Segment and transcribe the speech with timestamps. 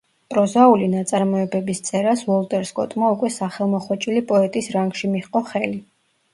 [0.33, 5.83] პროზაული ნაწარმოებების წერას უოლტერ სკოტმა უკვე სახელმოხვეჭილი პოეტის რანგში მიჰყო ხელი.